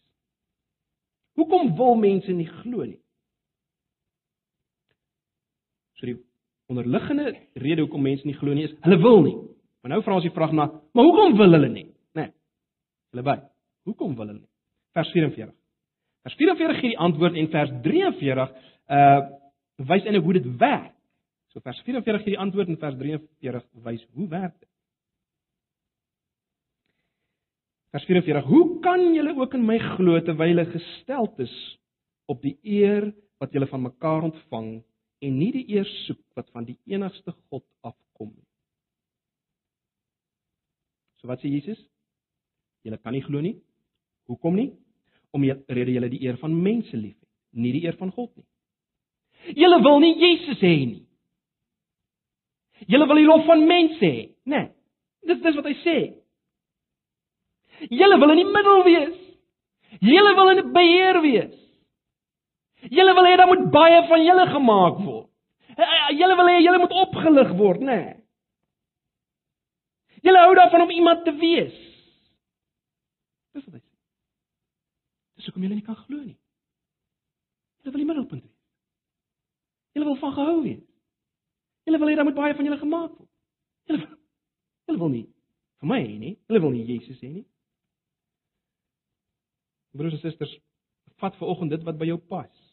[1.36, 3.00] Hoekom wil mense nie glo nie?
[6.00, 6.16] So die
[6.72, 9.36] onderliggende rede hoekom mense nie glo nie is hulle wil nie.
[9.80, 11.84] Maar nou vra ons die vraag na, maar hoekom wil hulle nie?
[12.16, 12.22] Né?
[12.22, 12.32] Nee.
[13.12, 13.36] Hulle by.
[13.88, 14.48] Hoekom wil hulle nie?
[14.96, 15.52] Vers 44.
[16.24, 18.56] Vers 44 gee die antwoord en vers 43
[18.96, 19.20] uh
[19.90, 20.96] wys eintlik hoe dit werk.
[21.52, 24.69] So vers 44 gee die antwoord en vers 43 wys hoe werk dit.
[27.90, 31.55] Vers 44: Hoe kan julle ook in my glo terwyl julle gestel is
[32.31, 33.11] op die eer
[33.42, 34.70] wat julle van mekaar ontvang
[35.20, 38.46] en nie die eer soek wat van die enigste God afkom nie.
[41.20, 41.81] So wat sê Jesus?
[42.87, 43.59] Julle kan nie glo nie.
[44.31, 44.70] Hoekom nie?
[45.37, 48.46] Omdat julle die eer van mense liefhet, nie die eer van God nie.
[49.57, 51.05] Julle wil nie Jesus hê nie.
[52.88, 54.62] Julle wil die lof van mense hê, né?
[54.62, 54.68] Nee,
[55.29, 55.96] dis dis wat hy sê.
[57.88, 59.18] Julle wil in die middel wees.
[60.04, 61.56] Julle wil in beheer wees.
[62.88, 65.28] Julle wil hê daar moet baie van julle gemaak word.
[66.16, 67.96] Julle wil hê julle moet opgelig word, né?
[67.96, 68.16] Nee.
[70.24, 71.76] Julle hou daarvan om iemand te wees.
[73.54, 73.96] Dis wat hy sê.
[75.36, 76.36] Dis hoekom julle nie kan glo nie.
[77.80, 78.58] Julle wil die middelpunt wees.
[79.96, 80.84] Julle wil van gehou wees.
[81.88, 83.30] Julle wil hê daar moet baie van julle gemaak word.
[83.88, 85.26] Julle wil nie
[85.80, 86.34] vir my hê nie.
[86.48, 87.46] Julle wil nie Jesus hê nie.
[89.90, 90.59] Broers en susters,
[91.20, 92.68] vat ver oggend dit wat by jou pas.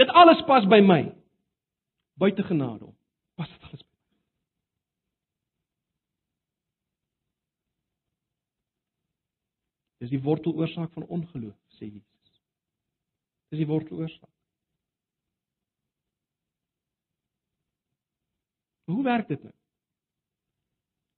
[0.00, 1.00] Dit alles pas by my.
[2.20, 2.96] Buite genade om.
[3.34, 3.90] Pas dit alles by.
[10.02, 12.38] Dis die worteloorsaak van ongeloof, sê Jesus.
[13.52, 14.30] Dis die worteloorsaak.
[18.90, 19.54] Hoe werk dit nou?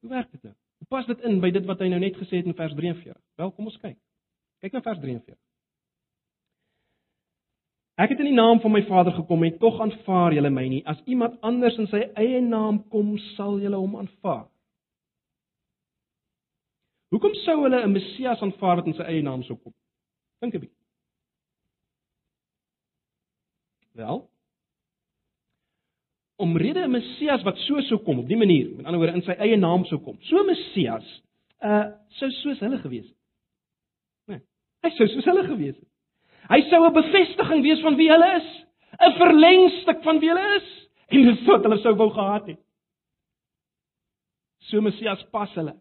[0.04, 0.54] Hoe werk dit nou?
[0.78, 3.16] Hoe pas dit in by dit wat hy nou net gesê het in vers 43?
[3.40, 3.98] Wel, kom ons kyk.
[4.64, 5.36] Kyk na vers 43.
[7.94, 10.82] Ek het in die naam van my Vader gekom en tog aanvaar julle my nie.
[10.86, 14.48] As iemand anders in sy eie naam kom, sal julle hom aanvaar.
[17.14, 19.72] Hoekom sou hulle 'n Messias aanvaar wat in sy eie naam sou kom?
[20.40, 20.82] Dink 'n bietjie.
[23.94, 24.28] Wel,
[26.36, 29.36] omrede 'n Messias wat so sou kom op die manier, met ander woorde in sy
[29.38, 30.18] eie naam sou kom.
[30.20, 31.22] So Messias
[31.62, 33.16] uh sou soos hulle gewees het.
[34.26, 34.40] Nee,
[34.82, 35.88] hy sou soos hulle gewees het.
[36.48, 38.48] Hy sou 'n bevestiging wees van wie hulle is,
[39.00, 42.60] 'n verlengstuk van wie hulle is en dis wat hulle sou wou gehad het.
[44.58, 45.74] So Messias pas hulle.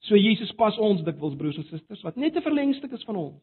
[0.00, 3.42] So Jesus pas ons dikwels broers en susters wat net 'n verlengstuk is van ons.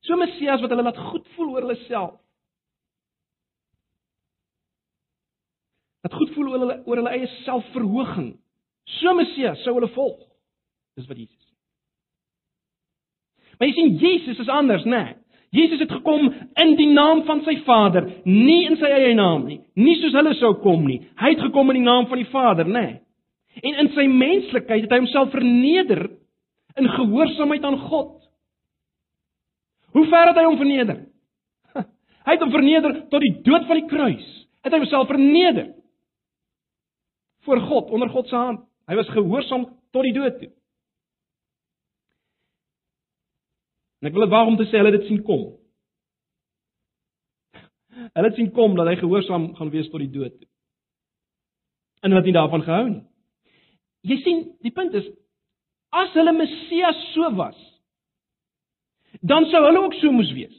[0.00, 2.21] So Messias wat hulle laat goed voel oor hulle self.
[6.02, 8.32] Dat goed voel oor hulle oor hulle eie selfverhoging.
[8.98, 10.20] So Messias sou hulle volg.
[10.98, 11.52] Dis wat Jesus sê.
[13.58, 15.02] Maar jy sien Jesus is anders, né?
[15.04, 15.18] Nee.
[15.52, 16.30] Jesus het gekom
[16.62, 20.32] in die naam van sy Vader, nie in sy eie naam nie, nie soos hulle
[20.38, 21.02] sou kom nie.
[21.20, 22.84] Hy het gekom in die naam van die Vader, né?
[22.86, 23.00] Nee.
[23.60, 26.06] En in sy menslikheid het hy homself verneder
[26.80, 28.14] in gehoorsaamheid aan God.
[29.92, 31.02] Hoe ver het hy hom verneder?
[32.22, 34.26] Hy het hom verneder tot die dood van die kruis.
[34.64, 35.72] Het hy homself verneder
[37.42, 38.60] voor God onder God se hand.
[38.86, 40.50] Hy was gehoorsaam tot die dood toe.
[44.02, 45.44] En ek wil dit waarom te sê hulle dit sien kom.
[48.02, 50.48] Hulle het sien kom dat hy gehoorsaam gaan wees tot die dood toe.
[52.02, 53.02] En hulle het nie daarvan gehou nie.
[54.10, 55.06] Jy sien, die punt is
[55.94, 57.58] as hulle Messias so was,
[59.20, 60.54] dan sou hulle ook so moes wees.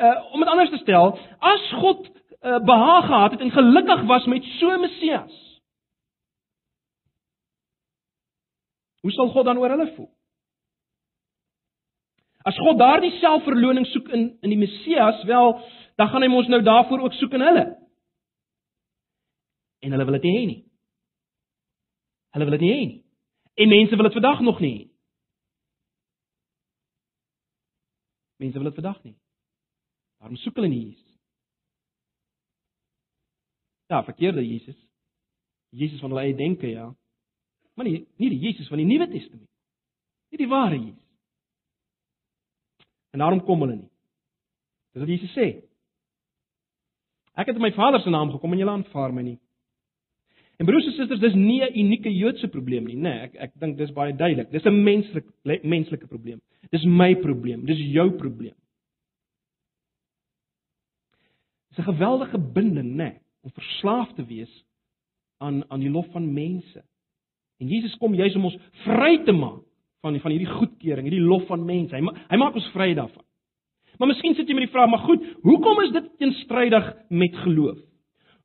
[0.00, 4.26] Uh om dit anders te stel, as God uh, behaag gehad het en gelukkig was
[4.26, 5.47] met so 'n Messias,
[9.00, 10.10] hoe sal God dan oor hulle voel?
[12.48, 15.58] As God daardie selfverloning soek in in die Messias, wel,
[16.00, 17.66] dan gaan hy mos nou daarvoor ook soek in hulle.
[19.84, 20.62] En hulle wil dit nie hê nie.
[22.34, 23.02] Hulle wil dit nie hê nie.
[23.58, 24.84] En mense wil dit vandag nog nie hê.
[28.38, 29.16] Mense wil dit vandag nie.
[30.18, 31.14] Waarom soek hulle nie Jesus?
[33.88, 34.78] Ja, verkeerde Jesus.
[35.70, 36.90] Jesus van hulle eie denke, ja.
[37.78, 39.46] Maar nie nie die Jesus van die Nuwe Testament.
[40.32, 41.04] Nie die ware Jesus.
[43.14, 43.90] En daarom kom hulle nie.
[44.92, 45.48] Dis wat Jesus sê.
[47.38, 49.38] Ek het in my Vader se naam gekom en julle aanvaar my nie.
[50.58, 53.02] En broers en susters, dis nie 'n unieke Joodse probleem nie, nê.
[53.02, 54.50] Nee, ek ek dink dis baie duidelik.
[54.50, 55.30] Dis 'n menslike
[55.62, 56.40] menslike probleem.
[56.70, 58.54] Dis my probleem, dis jou probleem.
[61.70, 64.64] Dis 'n geweldige binding, nê, nee, om verslaaf te wees
[65.38, 66.82] aan aan die lof van mense.
[67.58, 69.64] En Jesus kom juis om ons vry te maak
[70.04, 71.94] van van hierdie goedkeuring, hierdie lof van mense.
[71.96, 73.24] Hy hy maak ons vry daarvan.
[73.98, 77.80] Maar miskien sit jy met die vraag, maar goed, hoekom is dit teenstrydig met geloof?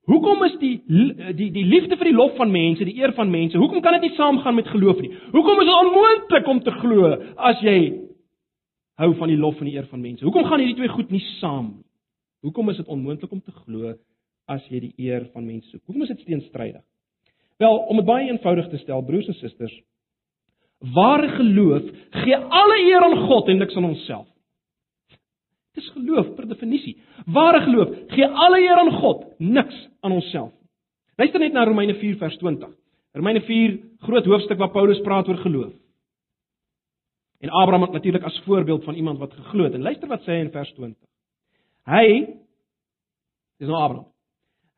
[0.09, 0.73] Hoekom is die
[1.37, 4.09] die die liefde vir die lof van mense, die eer van mense, hoekom kan dit
[4.09, 5.13] nie saamgaan met geloof nie?
[5.31, 7.77] Hoekom is dit onmoontlik om te glo as jy
[8.99, 10.25] hou van die lof en die eer van mense?
[10.25, 11.85] Hoekom gaan hierdie twee goed nie saam nie?
[12.43, 13.93] Hoekom is dit onmoontlik om te glo
[14.51, 15.85] as jy die eer van mense soek?
[15.85, 16.83] Hoekom is dit teenstrydig?
[17.63, 19.73] Wel, om dit baie eenvoudig te stel, broers en susters,
[20.93, 21.85] ware geloof
[22.23, 24.27] gee alle eer aan God en niks aan onsself.
[25.73, 26.97] Dis geloof per definisie.
[27.25, 30.51] Ware geloof gee alle eer aan God, niks aan onsself.
[31.17, 32.69] Luister net na Romeine 4 vers 20.
[33.13, 35.73] Romeine 4 groot hoofstuk waar Paulus praat oor geloof.
[37.43, 39.73] En Abraham natuurlik as voorbeeld van iemand wat geglo het.
[39.73, 40.97] En luister wat sê hy in vers 20.
[41.85, 42.07] Hy
[43.59, 44.12] dis nou Abraham.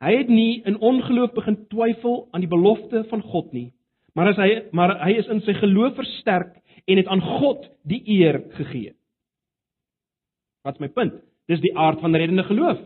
[0.06, 3.72] Hy het nie in ongeloof begin twyfel aan die belofte van God nie,
[4.14, 8.04] maar as hy maar hy is in sy geloof versterk en het aan God die
[8.20, 8.94] eer gegee.
[10.66, 11.18] Wat is my punt?
[11.50, 12.78] Dis die aard van reddende geloof.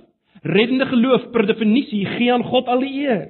[0.48, 3.28] Reddende geloof per definisie gee aan God al die eer.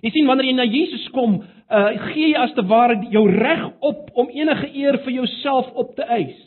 [0.00, 3.66] Jy sien wanneer jy na Jesus kom, uh gee jy as te ware jou reg
[3.84, 6.38] op om enige eer vir jouself op te eis.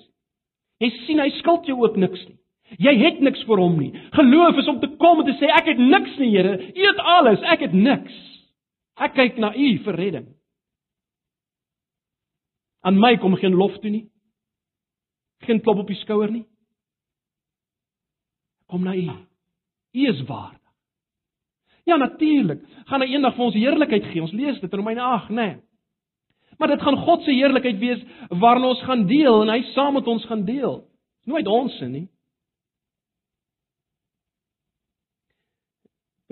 [0.82, 2.40] Jy sien hy skuld jou ook niks nie.
[2.82, 3.92] Jy het niks vir hom nie.
[4.16, 6.56] Geloof is om te kom en te sê ek het niks nie, Here.
[6.74, 8.16] U het alles, ek het niks.
[8.98, 10.26] Ek kyk na U vir redding.
[12.84, 14.08] Aan my kom geen lof toe nie.
[15.46, 16.46] Geen klop op die skouer nie.
[18.72, 19.06] Kom na U.
[19.94, 20.60] U is waardig.
[21.86, 24.24] Ja natuurlik, gaan hy eendag vir ons heerlikheid gee.
[24.24, 25.36] Ons lees dit in Romeine 8, né?
[25.36, 25.62] Nee.
[26.58, 30.08] Maar dit gaan God se heerlikheid wees waarin ons gaan deel en hy saam met
[30.08, 30.84] ons gaan deel.
[31.26, 32.06] Nooit ons se nie.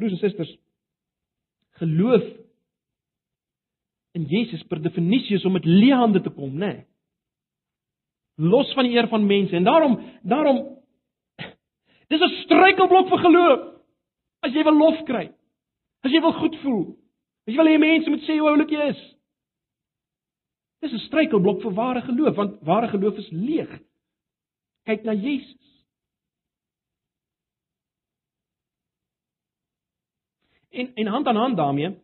[0.02, 0.52] Broers en susters,
[1.78, 2.24] geloof
[4.18, 6.72] in Jesus per definisie is om met leë hande te kom, né?
[6.72, 6.88] Nee.
[8.42, 10.64] Los van die eer van mense en daarom daarom
[12.10, 13.60] dis 'n struikelblok vir geloof.
[14.42, 15.30] As jy wil lof kry,
[16.04, 16.98] as jy wil goed voel,
[17.46, 19.02] as jy wil hê mense moet sê hoe oulik jy is.
[20.82, 23.80] Dis 'n struikelblok vir ware geloof, want ware geloof is leeg.
[24.86, 25.71] Kyk na Jesus.
[30.72, 31.96] En en hand aan hand daarmee,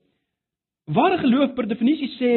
[0.83, 2.31] ware geloof per definisie sê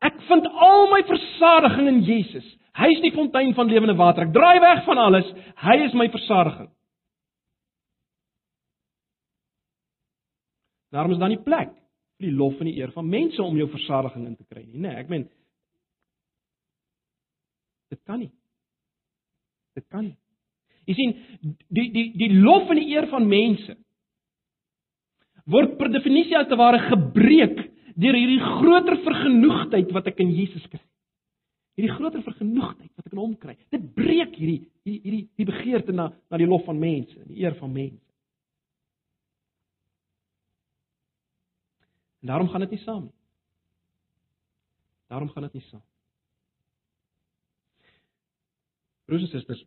[0.00, 2.46] ek vind al my versadiging in Jesus.
[2.74, 4.26] Hy is die fontein van lewende water.
[4.26, 5.26] Ek draai weg van alles.
[5.60, 6.70] Hy is my versadiging.
[10.90, 11.70] Daarom is dan nie plek
[12.18, 14.80] vir die lof en die eer van mense om jou versadiging in te kry nie.
[14.86, 15.28] Nee, ek meen
[17.90, 18.32] dit kan nie.
[19.74, 20.16] Dit kan nie.
[20.90, 21.14] Jy sien,
[21.70, 23.76] die die die lof en die eer van mense
[25.46, 27.58] word per definisie as te ware gebreek
[28.00, 30.80] deur hierdie groter vergenoegdheid wat ek in Jesus kry.
[31.78, 33.56] Hierdie groter vergenoegdheid wat ek in hom kry.
[33.72, 37.56] Dit breek hierdie hierdie hierdie die begeerte na na die lof van mense, die eer
[37.60, 38.04] van mense.
[42.20, 43.16] En daarom gaan dit nie saam nie.
[45.10, 45.82] Daarom gaan dit nie saam.
[49.08, 49.64] Broers en susters.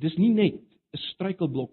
[0.00, 0.62] Dis nie net
[0.96, 1.72] 'n struikelblok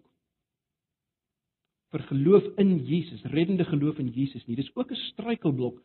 [1.93, 4.55] vir geloof in Jesus, reddende geloof in Jesus nie.
[4.55, 5.81] Dis ook 'n struikelblok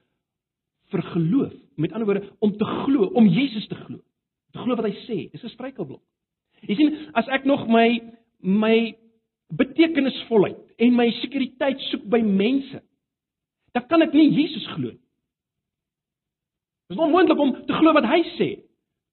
[0.90, 1.54] vir geloof.
[1.76, 4.00] Met ander woorde, om te glo, om Jesus te glo.
[4.52, 6.02] Te glo wat hy sê, dis 'n struikelblok.
[6.62, 8.00] Jy sien, as ek nog my
[8.40, 8.94] my
[9.48, 12.82] betekenisvolheid en my sekuriteit soek by mense,
[13.72, 15.00] dan kan ek nie Jesus glo nie.
[16.88, 18.64] Dit is onmoontlik om te glo wat hy sê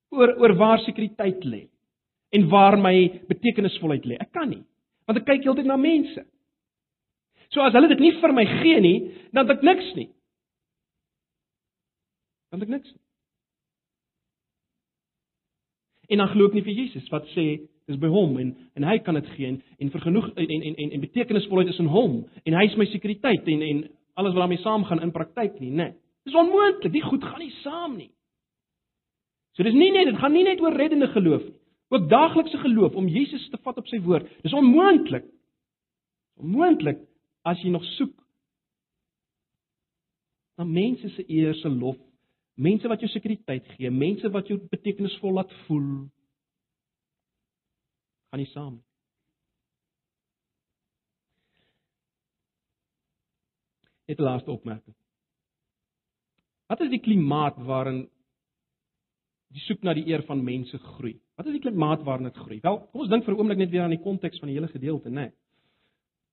[0.10, 1.68] oor oor waar sekuriteit lê
[2.36, 2.96] en waar my
[3.30, 4.20] betekenisvolheid lê.
[4.22, 4.64] Ek kan nie,
[5.08, 6.26] want ek kyk heeltyd na mense.
[7.54, 8.98] So as hulle dit nie vir my gee nie,
[9.32, 10.10] dan het ek niks nie.
[12.52, 12.92] Dan het ek niks.
[12.92, 13.02] Nie.
[16.14, 17.46] En dan glo ek nie vir Jesus wat sê
[17.86, 20.92] dis by hom en en hy kan dit gee en en vergenoeg en en en,
[20.98, 23.84] en betekenisvolheid is in hom en hy is my sekuriteit en en
[24.16, 25.90] alles wat daarmee saamgaan in praktyk nie, né?
[25.90, 25.94] Nee.
[26.26, 26.94] Dis onmoontlik.
[26.94, 28.10] Die goed gaan nie saam nie.
[29.54, 31.60] So dis nie net dit gaan nie net oor reddende geloof nie.
[31.88, 34.30] Ook daaglikse geloof om Jesus te vat op sy woord.
[34.42, 35.26] Dis onmoontlik.
[36.42, 37.00] Onmoontlik
[37.46, 38.16] as jy nog soek
[40.56, 41.98] na mense se eer se lof,
[42.56, 46.06] mense wat jou sekuriteit gee, mense wat jou betekenisvol laat voel.
[48.32, 48.78] Gaan nie saam.
[54.08, 54.96] Net 'n laaste opmerking.
[56.68, 58.10] Wat is die klimaat waarin
[59.54, 61.16] die soek na die eer van mense groei?
[61.38, 62.60] Wat is die klimaat waarin dit groei?
[62.62, 64.68] Wel, kom ons dink vir 'n oomblik net weer aan die konteks van die hele
[64.68, 65.14] gedeelte, né?
[65.14, 65.32] Nee.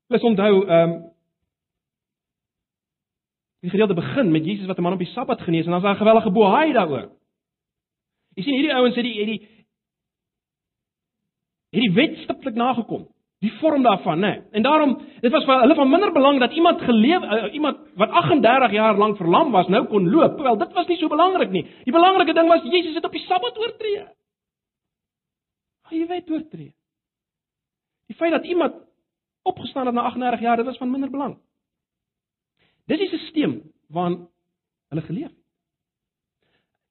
[0.09, 1.11] Ons onthou, ehm um,
[3.63, 5.85] die gedeelte begin met Jesus wat 'n man op die Sabbat genees en dan is
[5.85, 7.11] daar 'n gewellige bohaai daaroor.
[8.35, 9.49] Jy sien hierdie ouens het die het die
[11.71, 13.12] hierdie wet stiptelik nagekom
[13.43, 14.29] die vorm daarvan, né?
[14.29, 14.43] Nee.
[14.51, 18.11] En daarom, dit was vir hulle van minder belang dat iemand geleef uh, iemand wat
[18.11, 20.39] 38 jaar lank verlam was, nou kon loop.
[20.39, 21.65] Wel, dit was nie so belangrik nie.
[21.85, 24.05] Die belangrike ding was Jesus het op die Sabbat oortree.
[25.91, 26.71] Hy jy weet oortree.
[28.07, 28.77] Die feit dat iemand
[29.43, 31.35] opgestaan het na 38 jaar, dit was van minder belang.
[32.87, 33.57] Dis die stelsel
[33.91, 34.21] waarin
[34.89, 35.41] hulle geleef het.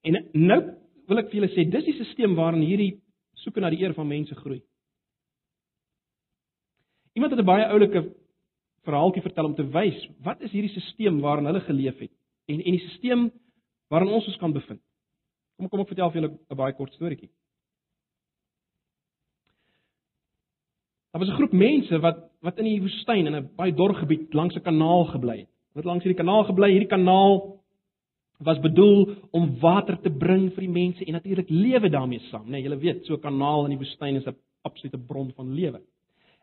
[0.02, 0.60] En nou
[1.08, 2.98] wil ek vir julle sê, dis die stelsel waarin hierdie
[3.40, 4.60] soeke na die eer van mense groei.
[7.12, 8.14] Iemand het 'n baie oulike
[8.84, 12.12] verhaaltjie vertel om te wys wat is hierdie stelsel waarin hulle geleef het
[12.46, 13.30] en en die stelsel
[13.88, 14.80] waarin ons ons kan bevind.
[15.56, 17.30] Kom kom ek vertel vir julle 'n baie kort storieetjie.
[21.12, 24.34] Daar was 'n groep mense wat wat in die woestyn in 'n baie dor gebied
[24.34, 25.48] langs 'n kanaal gebly het.
[25.74, 27.60] Wat langs hierdie kanaal gebly, hierdie kanaal
[28.38, 32.50] was bedoel om water te bring vir die mense en natuurlik lewe daarmee saam, né?
[32.50, 35.80] Nee, Julle weet, so 'n kanaal in die woestyn is 'n absolute bron van lewe.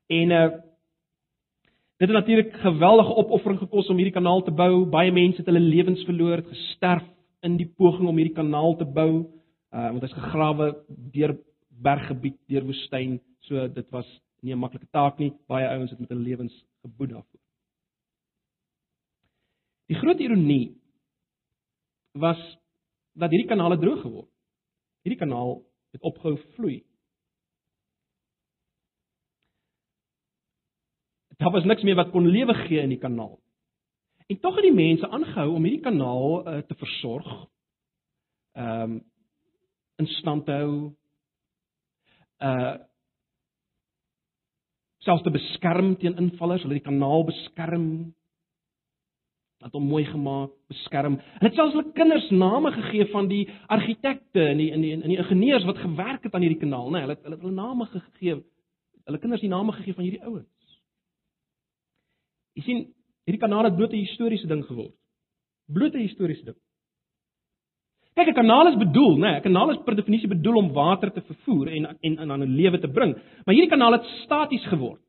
[0.10, 0.50] En uh
[2.00, 4.86] dit het natuurlik geweldige opoffering gekos om hierdie kanaal te bou.
[4.86, 7.04] Baie mense het hulle lewens verloor, het gesterf
[7.44, 9.26] in die poging om hierdie kanaal te bou.
[9.76, 11.36] Uh want is gegrawe deur
[11.68, 14.08] berggebied, deur woestyn, so dit was
[14.42, 15.34] nie 'n maklike taak nie.
[15.48, 17.42] Baie ouens het met hulle lewens geboet daarvoor.
[19.88, 20.78] Die groot ironie
[22.14, 22.58] was
[23.14, 24.30] dat hierdie kanaal het droog geword.
[25.04, 26.84] Hierdie kanaal het opgehou vloei.
[31.40, 33.38] Daar was niks meer wat kon lewe gee in die kanaal.
[34.28, 37.30] En tog het die mense aangehou om hierdie kanaal uh, te versorg.
[38.60, 39.00] Ehm um,
[40.00, 40.76] in stand te hou.
[42.44, 42.78] Uh
[45.00, 47.88] selfs te beskerm teen invallers, hulle die kanaal beskerm.
[49.64, 51.16] Dat hom mooi gemaak, beskerm.
[51.40, 55.08] Hulle het selfs hulle kinders name gegee van die argitekte en die in die in
[55.08, 57.00] die ingenieurs wat gewerk het aan hierdie kanaal, né?
[57.00, 58.40] Nee, hulle het hulle het hulle name gegee.
[59.08, 60.59] Hulle kinders die name gegee van hierdie ouens.
[62.60, 62.80] Jy sien,
[63.24, 64.96] hierdie kanaal het bloot 'n historiese ding geword.
[65.72, 66.58] Bloot 'n historiese ding.
[68.16, 69.32] Kyk, 'n kanaal is bedoel, né?
[69.32, 72.44] Nee, 'n Kanaal is per definisie bedoel om water te vervoer en en en aan
[72.44, 73.14] 'n lewe te bring.
[73.46, 75.02] Maar hierdie kanaal het staties geword.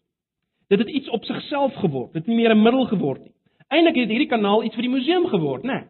[0.68, 2.12] Dit het iets op sigself geword.
[2.12, 3.34] Dit het nie meer 'n middel geword nie.
[3.68, 5.72] Eindelik het hierdie kanaal iets vir die museum geword, né?
[5.72, 5.84] Nee.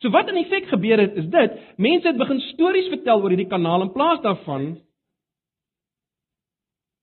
[0.00, 3.46] So wat in effek gebeur het is dit, mense het begin stories vertel oor hierdie
[3.46, 4.78] kanaal in plaas daarvan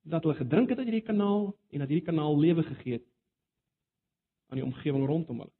[0.09, 3.07] dat hulle gedrink het uit hierdie kanaal en dat hierdie kanaal lewe gegee het
[4.49, 5.53] aan die omgewing rondom hulle.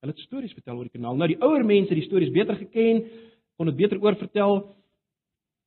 [0.00, 1.16] Hulle het stories vertel oor die kanaal.
[1.18, 3.02] Nou die ouer mense het die stories beter geken,
[3.56, 4.56] kon dit beter oorvertel.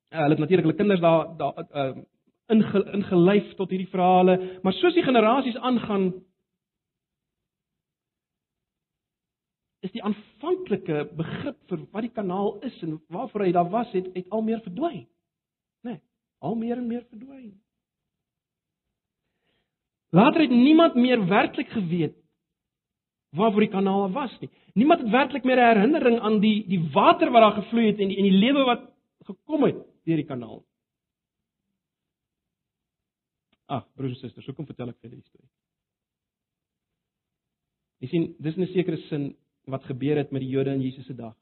[0.09, 2.01] Uh, hulle het natuurlik hulle kinders daar daar uh,
[2.49, 6.11] inge, ingelyf tot hierdie verhale, maar soos die generasies aangaan
[9.85, 14.09] is die aanvanklike begrip vir wat die kanaal is en waarvoor hy daar was het,
[14.15, 15.05] het al meer verdwyn.
[15.85, 15.93] Né?
[15.93, 16.01] Nee,
[16.43, 17.53] al meer en meer verdwyn.
[20.09, 22.15] Later het niemand meer werklik geweet
[23.29, 24.49] waarvoor die kanaal was nie.
[24.73, 28.07] Niemand het werklik meer 'n herinnering aan die die water wat daar gevloei het en
[28.07, 28.81] die en die lewe wat
[29.25, 30.65] gekom het deur die kanaal.
[33.65, 35.49] Ag, broers en susters, hoekom vertel ek vir die storie?
[37.99, 39.35] Jy sien, dis 'n sekere sin
[39.65, 41.35] wat gebeur het met die Jode in Jesus se dag.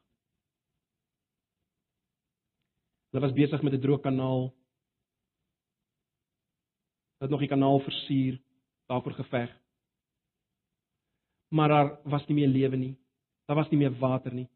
[3.11, 4.53] Hulle was besig met 'n droë kanaal.
[7.18, 8.39] Hulle het nog die kanaal versier,
[8.88, 9.52] daarvoor geveg
[11.50, 12.96] maar daar was nie meer lewe nie.
[13.46, 14.48] Daar was nie meer water nie.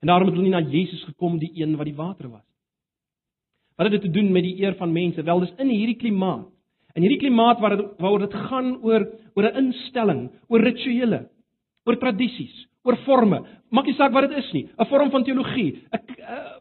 [0.00, 2.46] En daarom het hulle nie na Jesus gekom, die een wat die water was.
[3.76, 5.22] Wat het dit te doen met die eer van mense?
[5.22, 6.48] Wel, dis in hierdie klimaat.
[6.94, 11.28] In hierdie klimaat waar dit waaroor dit gaan oor oor 'n instelling, oor rituele,
[11.84, 13.40] oor tradisies, oor forme.
[13.70, 14.68] Maak nie saak wat dit is nie.
[14.78, 16.00] 'n Vorm van teologie, 'n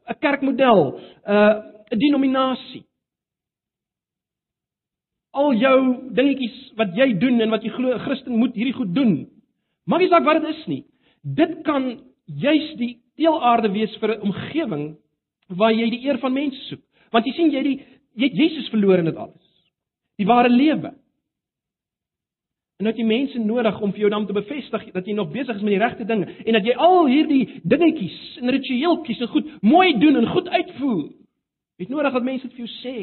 [0.08, 2.86] 'n kerkmodel, 'n 'n denominasie.
[5.32, 5.78] Al jou
[6.12, 9.28] dingetjies wat jy doen en wat jy glo 'n Christen moet hierdie goed doen.
[9.86, 10.84] Maak nie saak wat dit is nie.
[11.24, 14.98] Dit kan juis die teelaarde wees vir 'n omgewing
[15.48, 16.82] waar jy die eer van mense soek.
[17.12, 17.80] Want jy sien jy die
[18.16, 19.48] jy het Jesus verloor in dit alles.
[20.18, 20.94] Die ware lewe.
[22.82, 25.56] En dat jy mense nodig om vir jou dan te bevestig dat jy nog besig
[25.56, 29.52] is met die regte dinge en dat jy al hierdie dingetjies en ritueeltjies en goed
[29.62, 31.04] mooi doen en goed uitvoer.
[31.78, 32.96] Jy het nodig dat mense dit vir jou sê.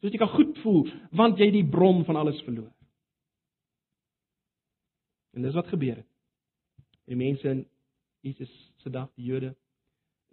[0.00, 0.84] Sodat jy kan goed voel
[1.16, 2.70] want jy die bron van alles verloor.
[5.36, 6.08] En dis wat gebeur het.
[7.10, 7.64] Die mense in
[8.24, 9.54] Jesus se dag, die Jode,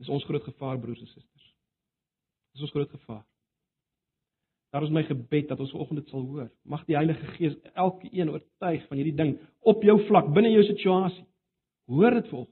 [0.02, 1.50] is ons groot gevaar broers en susters.
[2.54, 3.26] Dis ons groot gevaar.
[4.76, 6.50] Daar is my gebed dat ons vanoggend dit sal hoor.
[6.64, 11.24] Mag die Heilige Gees elkeen oortuig van hierdie ding op jou vlak, binne jou situasie.
[11.88, 12.50] Hoor dit volg.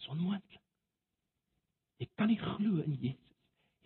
[0.00, 0.60] Dis onmoontlik.
[2.00, 3.29] Jy kan nie glo in Jesus.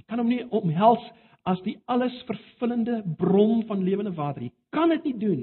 [0.04, 1.04] Jy kan hom nie omhels
[1.48, 4.44] as die alles vervullende bron van lewende water.
[4.44, 5.42] Jy kan dit nie doen.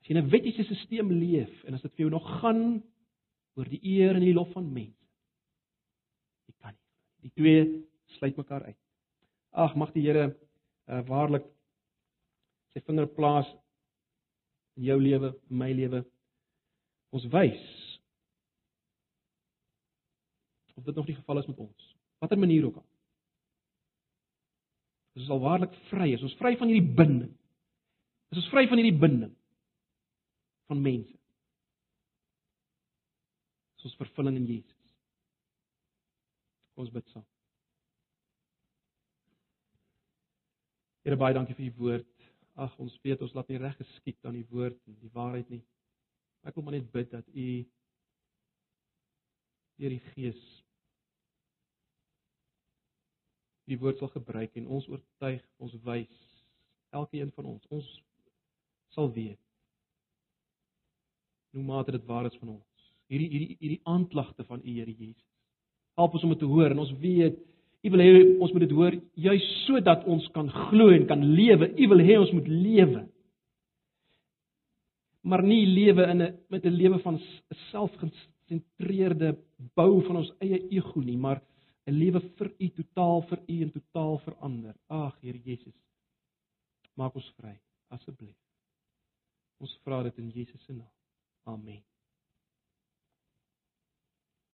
[0.00, 2.82] As jy in 'n wettiese stelsel leef en as dit vir jou nog gaan
[3.56, 5.06] oor die eer en die lof van mense.
[6.46, 7.28] Jy kan nie.
[7.28, 7.86] Die twee
[8.18, 8.78] sluit mekaar uit.
[9.52, 10.36] Ag, mag die Here
[10.88, 11.44] uh, waarlik
[12.74, 13.48] sy vinger plaas
[14.76, 16.04] in jou lewe, in my lewe.
[17.16, 17.64] Ons wys
[20.75, 21.88] of dit nog die geval is met ons.
[22.22, 22.86] Watter manier ook al.
[25.16, 26.10] Ons is al waarlik vry.
[26.12, 27.32] Ons is vry van hierdie binding.
[28.32, 29.32] Ons is vry van hierdie binding
[30.66, 31.14] van mense.
[33.80, 34.92] Soos vervulling in Jesus.
[36.76, 37.24] Ons bid saam.
[41.06, 42.12] Here baie dankie vir u woord.
[42.58, 45.62] Ag ons weet ons laat nie reg geskied aan die woord en die waarheid nie.
[46.46, 47.48] Ek wil maar net bid dat u
[49.76, 50.40] deur die Gees
[53.66, 56.12] die woord sal gebruik en ons oortuig, ons wys
[56.94, 57.66] elkeen van ons.
[57.74, 57.88] Ons
[58.94, 59.40] sal weet
[61.56, 62.88] hoe mate dit waar is van ons.
[63.08, 65.24] Hierdie hierdie hierdie aanklagte van U Here Jesus.
[65.96, 67.38] Help ons om dit te hoor en ons weet
[67.86, 68.94] U wil hê ons moet dit hoor
[69.26, 71.70] juis sodat ons kan glo en kan lewe.
[71.70, 73.04] U wil hê ons moet lewe.
[75.26, 77.20] Maar nie lewe in 'n met 'n lewe van
[77.70, 79.36] selfgesentreerde
[79.74, 81.42] bou van ons eie ego nie, maar
[81.86, 84.74] 'n lewe vir U, totaal vir U en totaal verander.
[84.88, 85.78] Ag Here Jesus.
[86.94, 87.56] Maak ons vry
[87.88, 88.38] asseblief.
[89.60, 90.94] Ons vra dit in Jesus se naam.
[91.44, 91.82] Amen.